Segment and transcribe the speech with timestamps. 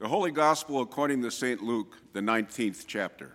[0.00, 1.62] The Holy Gospel according to St.
[1.62, 3.32] Luke, the 19th chapter.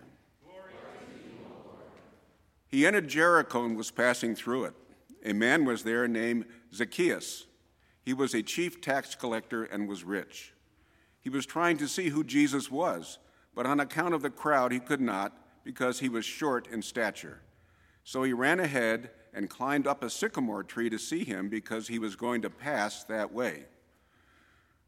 [2.66, 4.74] He entered Jericho and was passing through it.
[5.24, 6.44] A man was there named
[6.74, 7.46] Zacchaeus.
[8.02, 10.54] He was a chief tax collector and was rich.
[11.20, 13.20] He was trying to see who Jesus was,
[13.54, 17.42] but on account of the crowd, he could not because he was short in stature.
[18.02, 22.00] So he ran ahead and climbed up a sycamore tree to see him because he
[22.00, 23.66] was going to pass that way.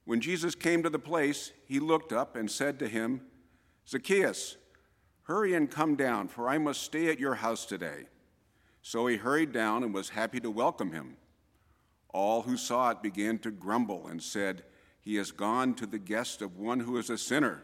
[0.08, 3.20] When Jesus came to the place, he looked up and said to him,
[3.86, 4.56] Zacchaeus,
[5.24, 8.06] hurry and come down, for I must stay at your house today.
[8.80, 11.18] So he hurried down and was happy to welcome him.
[12.08, 14.62] All who saw it began to grumble and said,
[14.98, 17.60] He has gone to the guest of one who is a sinner.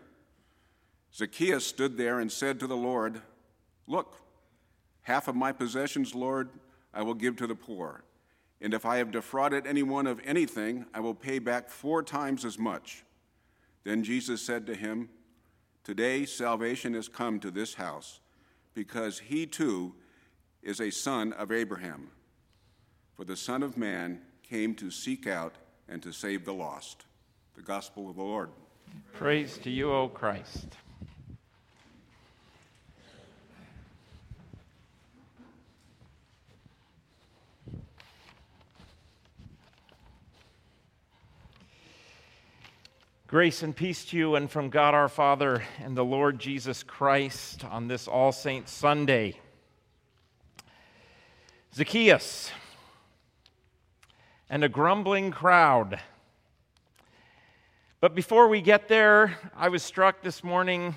[1.14, 3.22] Zacchaeus stood there and said to the Lord,
[3.86, 4.18] Look,
[5.00, 6.50] half of my possessions, Lord,
[6.92, 8.04] I will give to the poor.
[8.64, 12.58] And if I have defrauded anyone of anything, I will pay back four times as
[12.58, 13.04] much.
[13.84, 15.10] Then Jesus said to him,
[15.84, 18.20] Today salvation has come to this house,
[18.72, 19.92] because he too
[20.62, 22.08] is a son of Abraham.
[23.12, 27.04] For the Son of Man came to seek out and to save the lost.
[27.56, 28.48] The Gospel of the Lord.
[29.12, 30.78] Praise to you, O Christ.
[43.34, 47.64] Grace and peace to you and from God our Father and the Lord Jesus Christ
[47.64, 49.40] on this All Saints Sunday.
[51.74, 52.52] Zacchaeus
[54.48, 55.98] and a grumbling crowd.
[58.00, 60.94] But before we get there, I was struck this morning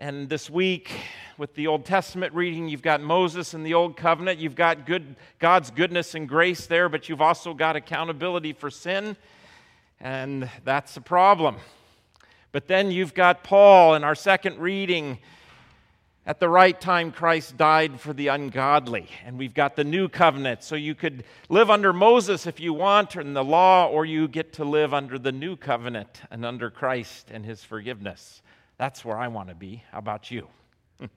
[0.00, 0.90] and this week
[1.38, 2.66] with the Old Testament reading.
[2.66, 6.88] You've got Moses and the Old Covenant, you've got good, God's goodness and grace there,
[6.88, 9.16] but you've also got accountability for sin,
[10.00, 11.56] and that's a problem.
[12.52, 15.18] But then you've got Paul in our second reading
[16.26, 20.62] at the right time, Christ died for the ungodly, and we've got the new covenant.
[20.62, 24.54] So you could live under Moses if you want, in the law, or you get
[24.54, 28.40] to live under the new covenant and under Christ and his forgiveness.
[28.78, 29.82] That's where I want to be.
[29.92, 30.48] How about you?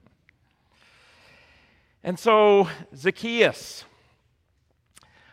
[2.04, 3.86] and so, Zacchaeus,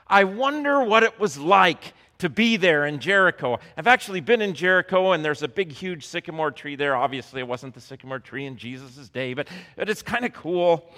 [0.07, 3.59] I wonder what it was like to be there in Jericho.
[3.77, 6.95] I've actually been in Jericho, and there's a big, huge sycamore tree there.
[6.95, 10.89] Obviously, it wasn't the sycamore tree in Jesus' day, but, but it's kind of cool.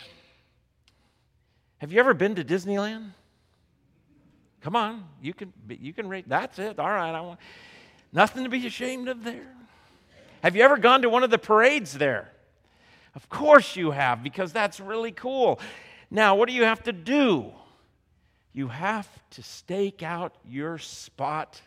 [1.80, 3.12] Have you ever been to Disneyland?
[4.62, 6.26] Come on, you can you can rate.
[6.28, 6.80] That's it.
[6.80, 7.40] All right, I want
[8.12, 9.48] nothing to be ashamed of there.
[10.44, 12.32] Have you ever gone to one of the parades there?
[13.16, 15.60] Of course you have, because that's really cool.
[16.10, 17.52] Now, what do you have to do?
[18.58, 21.62] You have to stake out your spot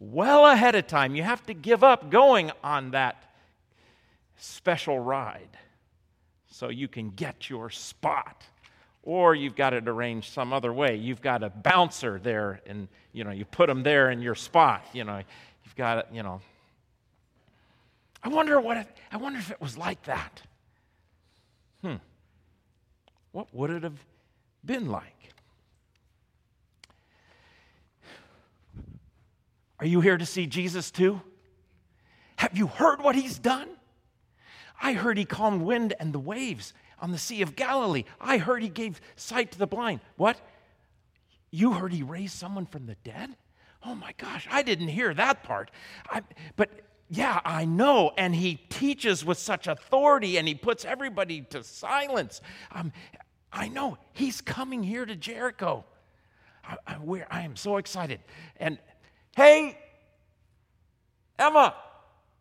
[0.00, 1.14] well ahead of time.
[1.14, 3.32] You have to give up going on that
[4.36, 5.56] special ride
[6.50, 8.42] so you can get your spot.
[9.04, 10.96] Or you've got it arranged some other way.
[10.96, 14.84] You've got a bouncer there, and you know you put them there in your spot.
[14.92, 15.22] You know
[15.64, 16.06] you've got it.
[16.12, 16.40] You know.
[18.24, 18.84] I wonder what.
[19.12, 20.42] I wonder if it was like that.
[21.82, 21.96] Hmm.
[23.30, 24.04] What would it have
[24.64, 25.12] been like?
[29.78, 31.20] Are you here to see Jesus too?
[32.36, 33.68] Have you heard what he's done?
[34.80, 38.04] I heard he calmed wind and the waves on the Sea of Galilee.
[38.20, 40.00] I heard he gave sight to the blind.
[40.16, 40.38] What?
[41.50, 43.36] You heard he raised someone from the dead?
[43.84, 45.70] Oh my gosh, I didn't hear that part.
[46.10, 46.22] I,
[46.56, 46.70] but
[47.08, 48.12] yeah, I know.
[48.18, 52.40] And he teaches with such authority and he puts everybody to silence.
[52.72, 52.92] Um,
[53.52, 55.84] I know he's coming here to Jericho.
[56.64, 58.20] I, I, I am so excited.
[58.56, 58.78] And
[59.36, 59.76] Hey,
[61.38, 61.74] Emma,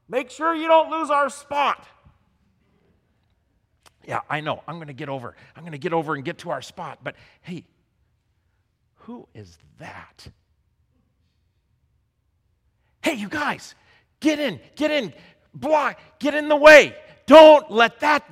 [0.08, 1.86] make sure you don't lose our spot.
[4.08, 4.64] Yeah, I know.
[4.66, 5.36] I'm going to get over.
[5.58, 7.00] I'm going to get over and get to our spot.
[7.04, 7.66] But hey,
[9.00, 10.26] who is that?
[13.02, 13.76] Hey, you guys,
[14.22, 15.14] get in, get in,
[15.54, 16.96] block, get in the way.
[17.26, 18.24] Don't let that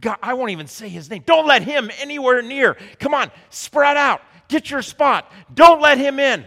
[0.00, 1.22] guy, I won't even say his name.
[1.24, 2.76] Don't let him anywhere near.
[2.98, 4.22] Come on, spread out.
[4.48, 5.30] Get your spot.
[5.54, 6.44] Don't let him in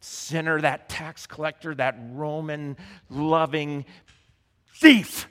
[0.00, 2.76] sinner, that tax collector, that Roman
[3.10, 3.84] loving
[4.74, 5.28] thief.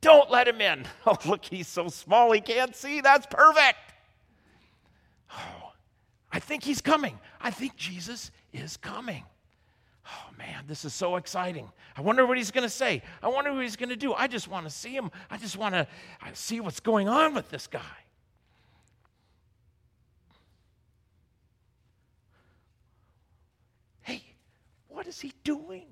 [0.00, 0.86] Don't let him in.
[1.06, 3.00] Oh, look, he's so small he can't see.
[3.00, 3.78] That's perfect.
[5.32, 5.72] Oh,
[6.30, 7.18] I think he's coming.
[7.40, 9.24] I think Jesus is coming.
[10.06, 11.68] Oh, man, this is so exciting.
[11.96, 13.02] I wonder what he's going to say.
[13.22, 14.12] I wonder what he's going to do.
[14.14, 15.10] I just want to see him.
[15.30, 15.80] I just want to
[16.22, 17.80] uh, see what's going on with this guy.
[25.00, 25.86] What is he doing?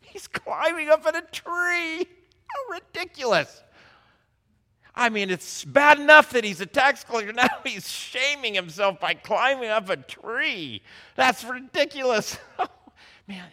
[0.00, 2.08] He's climbing up in a tree.
[2.46, 3.62] How ridiculous.
[4.94, 7.32] I mean, it's bad enough that he's a tax collector.
[7.36, 10.80] Now he's shaming himself by climbing up a tree.
[11.16, 12.38] That's ridiculous.
[13.28, 13.44] Man,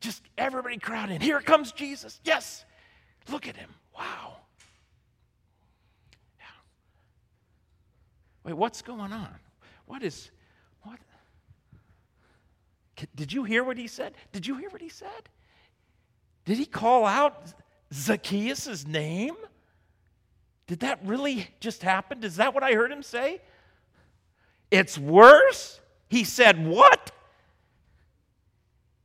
[0.00, 1.20] just everybody crowd in.
[1.20, 2.20] Here comes Jesus.
[2.24, 2.64] Yes.
[3.30, 3.70] Look at him.
[3.96, 4.38] Wow.
[6.40, 6.46] Yeah.
[8.42, 9.36] Wait, what's going on?
[9.86, 10.32] What is,
[10.82, 10.98] what?
[13.14, 14.14] Did you hear what he said?
[14.32, 15.28] Did you hear what he said?
[16.44, 17.52] Did he call out
[17.92, 19.36] Zacchaeus' name?
[20.66, 22.22] Did that really just happen?
[22.24, 23.40] Is that what I heard him say?
[24.70, 25.80] It's worse?
[26.08, 27.10] He said, What?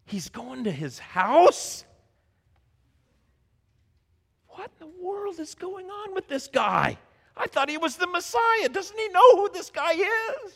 [0.06, 1.86] He's going to his house?
[4.50, 6.98] What in the world is going on with this guy?
[7.36, 8.70] I thought he was the Messiah.
[8.70, 10.54] Doesn't he know who this guy is?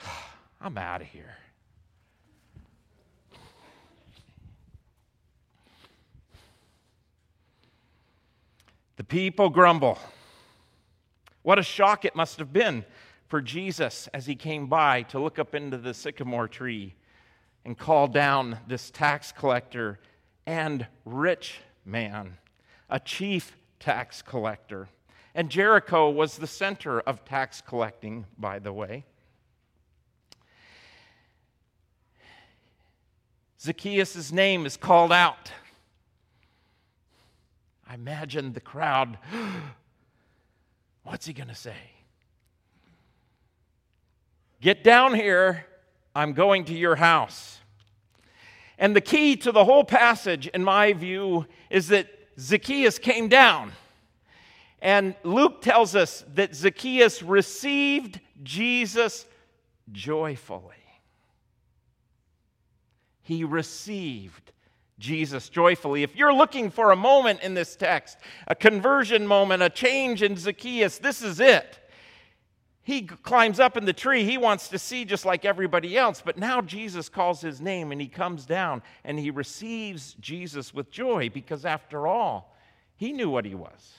[0.60, 1.34] I'm out of here.
[8.96, 9.98] The people grumble.
[11.42, 12.84] What a shock it must have been
[13.26, 16.94] for Jesus as he came by to look up into the sycamore tree
[17.64, 19.98] and call down this tax collector
[20.46, 22.38] and rich man,
[22.88, 24.88] a chief tax collector.
[25.34, 29.04] And Jericho was the center of tax collecting, by the way.
[33.60, 35.50] Zacchaeus' name is called out.
[37.94, 39.18] I imagine the crowd.
[41.04, 41.76] What's he going to say?
[44.60, 45.64] Get down here.
[46.12, 47.60] I'm going to your house.
[48.78, 53.70] And the key to the whole passage, in my view, is that Zacchaeus came down.
[54.82, 59.24] And Luke tells us that Zacchaeus received Jesus
[59.92, 60.74] joyfully.
[63.22, 64.50] He received
[64.98, 66.02] Jesus joyfully.
[66.02, 70.36] If you're looking for a moment in this text, a conversion moment, a change in
[70.36, 71.80] Zacchaeus, this is it.
[72.84, 74.24] He climbs up in the tree.
[74.24, 76.22] He wants to see just like everybody else.
[76.24, 80.90] But now Jesus calls his name and he comes down and he receives Jesus with
[80.90, 82.54] joy because, after all,
[82.96, 83.94] he knew what he was.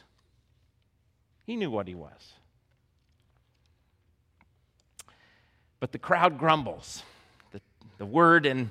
[1.46, 2.34] He knew what he was.
[5.80, 7.02] But the crowd grumbles.
[7.52, 7.62] The,
[7.98, 8.70] the word in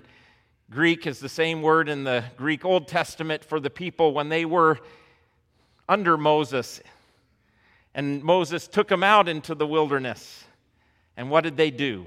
[0.70, 4.44] Greek is the same word in the Greek Old Testament for the people when they
[4.44, 4.78] were
[5.88, 6.80] under Moses.
[7.94, 10.44] And Moses took them out into the wilderness.
[11.16, 12.06] And what did they do?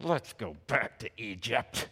[0.00, 1.88] Let's go back to Egypt.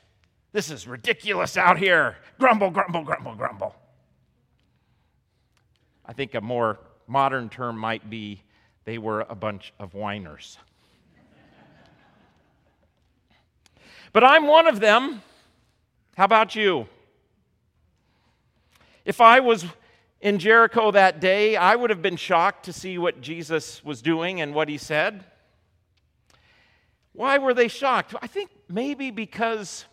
[0.52, 2.16] This is ridiculous out here.
[2.38, 3.74] Grumble, grumble, grumble, grumble.
[6.04, 8.42] I think a more modern term might be
[8.84, 10.58] they were a bunch of whiners.
[14.12, 15.22] But I'm one of them.
[16.16, 16.88] How about you?
[19.04, 19.64] If I was
[20.20, 24.40] in Jericho that day, I would have been shocked to see what Jesus was doing
[24.40, 25.24] and what he said.
[27.12, 28.14] Why were they shocked?
[28.20, 29.84] I think maybe because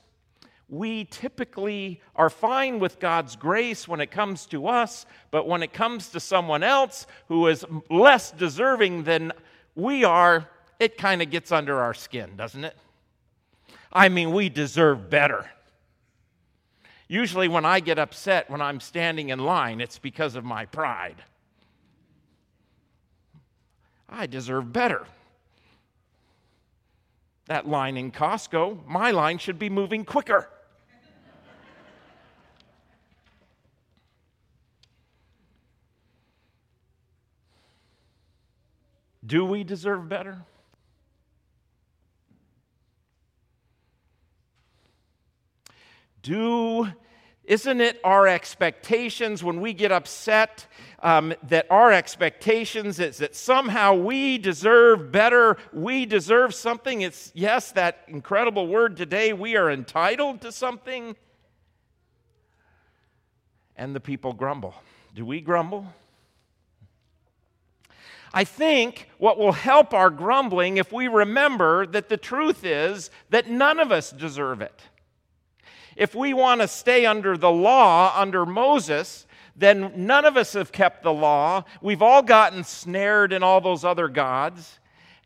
[0.68, 5.71] we typically are fine with God's grace when it comes to us, but when it
[5.71, 9.31] comes to someone else who is less deserving than
[9.75, 10.50] we are,
[10.80, 12.75] it kind of gets under our skin, doesn't it?
[13.93, 15.50] I mean, we deserve better.
[17.07, 21.23] Usually, when I get upset when I'm standing in line, it's because of my pride.
[24.09, 25.05] I deserve better.
[27.45, 30.50] That line in Costco, my line should be moving quicker.
[39.25, 40.41] Do we deserve better?
[46.24, 46.88] Do
[47.46, 50.65] isn't it our expectations when we get upset
[51.01, 57.01] um, that our expectations is that somehow we deserve better, we deserve something?
[57.01, 61.18] It's, yes, that incredible word today, we are entitled to something.
[63.75, 64.75] And the people grumble.
[65.13, 65.88] Do we grumble?
[68.34, 73.50] I think what will help our grumbling if we remember that the truth is that
[73.50, 74.82] none of us deserve it.
[75.95, 80.71] If we want to stay under the law, under Moses, then none of us have
[80.71, 81.65] kept the law.
[81.81, 84.79] We've all gotten snared in all those other gods,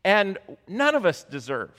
[0.04, 1.72] and none of us deserve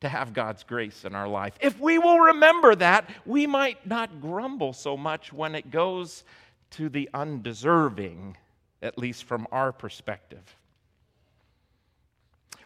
[0.00, 1.54] to have God's grace in our life.
[1.60, 6.24] If we will remember that, we might not grumble so much when it goes
[6.70, 8.36] to the undeserving,
[8.82, 10.56] at least from our perspective.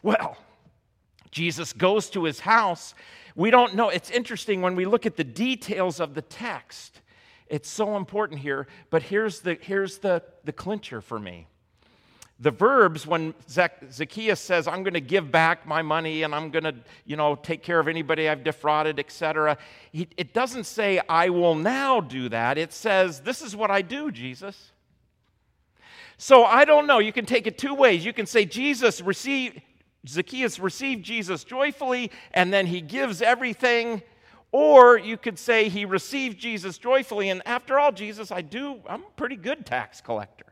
[0.03, 0.37] Well,
[1.35, 2.95] Jesus goes to his house.
[3.35, 3.89] We don't know.
[3.89, 7.01] It's interesting when we look at the details of the text.
[7.49, 11.49] It's so important here, but here's the, here's the, the clincher for me.
[12.39, 16.65] The verbs, when Zacchaeus says, I'm going to give back my money and I'm going
[16.65, 16.75] to,
[17.05, 19.59] you know, take care of anybody I've defrauded, etc.,
[19.93, 22.59] it doesn't say, I will now do that.
[22.59, 24.73] It says, This is what I do, Jesus.
[26.17, 27.01] So I don't know.
[27.01, 28.05] You can take it two ways.
[28.05, 29.61] You can say, Jesus received,
[30.07, 34.03] Zacchaeus received Jesus joyfully, and then he gives everything.
[34.53, 39.03] Or you could say he received Jesus joyfully, and after all, Jesus, I do, I'm
[39.03, 40.47] a pretty good tax collector.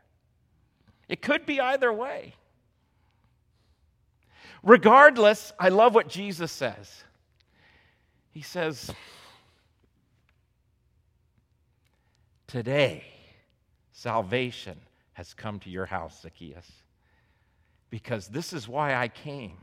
[1.07, 2.33] It could be either way.
[4.63, 7.03] Regardless, I love what Jesus says.
[8.31, 8.91] He says,
[12.47, 13.03] Today,
[13.91, 14.79] salvation
[15.13, 16.71] has come to your house, Zacchaeus,
[17.93, 19.55] because this is why I came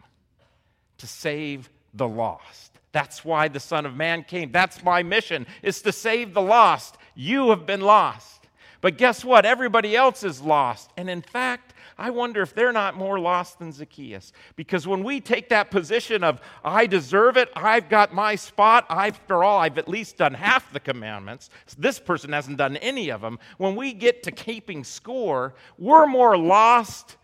[0.99, 2.79] to save the lost.
[2.93, 4.53] That's why the Son of Man came.
[4.53, 6.97] That's my mission, is to save the lost.
[7.17, 8.47] You have been lost.
[8.83, 9.45] But guess what?
[9.45, 10.93] Everybody else is lost.
[10.97, 14.33] And in fact, I wonder if they're not more lost than Zacchaeus.
[14.55, 19.43] Because when we take that position of, I deserve it, I've got my spot, after
[19.43, 23.41] all, I've at least done half the commandments, this person hasn't done any of them.
[23.59, 27.17] When we get to keeping score, we're more lost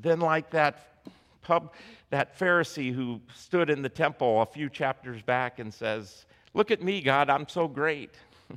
[0.00, 1.04] than like that
[1.42, 1.72] pub,
[2.10, 6.82] that Pharisee who stood in the temple a few chapters back and says, Look at
[6.82, 8.14] me, God, I'm so great.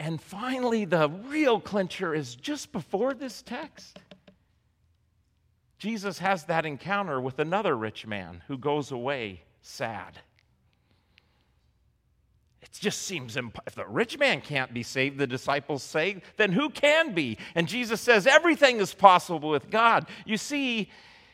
[0.00, 3.98] And finally, the real clincher is just before this text.
[5.76, 10.18] Jesus has that encounter with another rich man who goes away sad.
[12.62, 16.52] It just seems imp- if the rich man can't be saved, the disciples say, then
[16.52, 17.38] who can be?
[17.54, 20.08] And Jesus says everything is possible with God.
[20.26, 20.90] You see,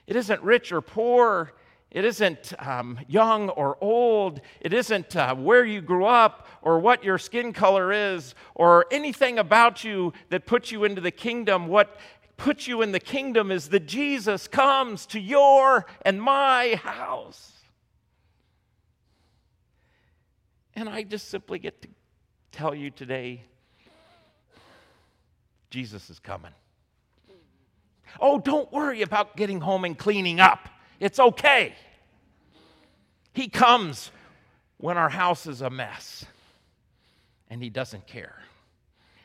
[0.06, 1.52] it isn't rich or poor,
[1.90, 4.40] it isn't um, young or old.
[4.60, 9.38] It isn't uh, where you grew up or what your skin color is or anything
[9.38, 11.68] about you that puts you into the kingdom.
[11.68, 11.96] What
[12.36, 17.55] puts you in the kingdom is that Jesus comes to your and my house.
[20.76, 21.88] And I just simply get to
[22.52, 23.42] tell you today
[25.70, 26.52] Jesus is coming.
[28.20, 30.68] Oh, don't worry about getting home and cleaning up.
[31.00, 31.74] It's okay.
[33.32, 34.10] He comes
[34.78, 36.24] when our house is a mess,
[37.50, 38.36] and He doesn't care.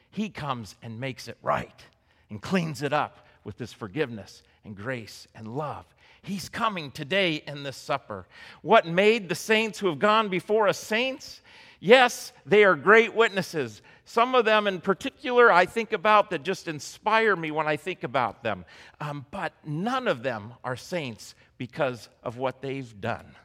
[0.10, 1.86] He comes and makes it right
[2.29, 5.86] and cleans it up with His forgiveness and grace and love.
[6.24, 8.28] He's coming today in this supper.
[8.62, 11.42] What made the saints who have gone before us saints?
[11.80, 13.82] Yes, they are great witnesses.
[14.06, 18.04] Some of them in particular I think about that just inspire me when I think
[18.04, 18.66] about them.
[19.00, 23.36] Um, but none of them are saints because of what they've done.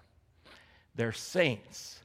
[0.94, 2.02] They're saints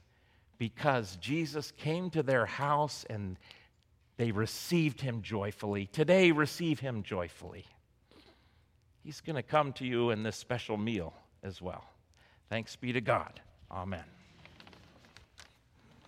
[0.56, 3.36] because Jesus came to their house and
[4.16, 5.86] they received him joyfully.
[5.86, 7.66] Today, receive him joyfully.
[9.04, 11.84] He's going to come to you in this special meal as well.
[12.48, 13.40] Thanks be to God.
[13.70, 14.04] Amen.